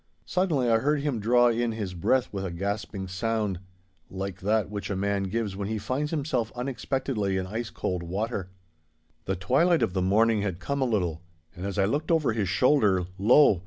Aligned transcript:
Suddenly 0.25 0.67
I 0.67 0.79
heard 0.79 1.01
him 1.01 1.19
draw 1.19 1.49
in 1.49 1.73
his 1.73 1.93
breath 1.93 2.27
with 2.33 2.43
a 2.43 2.49
gasping 2.49 3.07
sound, 3.07 3.59
like 4.09 4.41
that 4.41 4.67
which 4.71 4.89
a 4.89 4.95
man 4.95 5.25
gives 5.25 5.55
when 5.55 5.67
he 5.67 5.77
finds 5.77 6.09
himself 6.09 6.51
unexpectedly 6.55 7.37
in 7.37 7.45
ice 7.45 7.69
cold 7.69 8.01
water. 8.01 8.49
The 9.25 9.35
twilight 9.35 9.83
of 9.83 9.93
the 9.93 10.01
morning 10.01 10.41
had 10.41 10.57
come 10.59 10.81
a 10.81 10.85
little, 10.85 11.21
and 11.55 11.67
as 11.67 11.77
I 11.77 11.85
looked 11.85 12.09
over 12.09 12.33
his 12.33 12.49
shoulder, 12.49 13.05
lo! 13.19 13.59